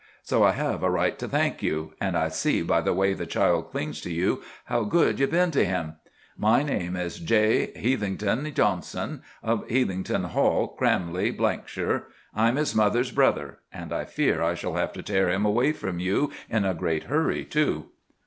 So 0.23 0.43
I 0.43 0.53
have 0.53 0.81
a 0.81 0.89
right 0.89 1.19
to 1.19 1.27
thank 1.27 1.61
you, 1.61 1.93
and 2.01 2.17
I 2.17 2.29
see 2.29 2.63
by 2.63 2.81
the 2.81 2.91
way 2.91 3.13
the 3.13 3.27
child 3.27 3.69
clings 3.69 4.01
to 4.01 4.11
you 4.11 4.41
how 4.65 4.83
good 4.83 5.19
you've 5.19 5.29
been 5.29 5.51
to 5.51 5.63
him. 5.63 5.97
My 6.35 6.63
name 6.63 6.95
is 6.95 7.19
J. 7.19 7.71
Heathington 7.75 8.51
Johnson, 8.55 9.21
of 9.43 9.63
Heathington 9.67 10.29
Hall, 10.29 10.75
Cramley, 10.75 11.29
Blankshire. 11.29 12.05
I'm 12.33 12.55
his 12.55 12.73
mother's 12.73 13.11
brother. 13.11 13.59
And 13.71 13.93
I 13.93 14.05
fear 14.05 14.41
I 14.41 14.55
shall 14.55 14.73
have 14.73 14.91
to 14.93 15.03
tear 15.03 15.29
him 15.29 15.45
away 15.45 15.71
from 15.71 15.99
you 15.99 16.31
in 16.49 16.65
a 16.65 16.73
great 16.73 17.03
hurry, 17.03 17.45
too." 17.45 17.89